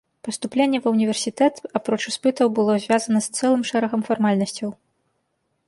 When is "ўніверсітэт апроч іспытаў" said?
0.95-2.47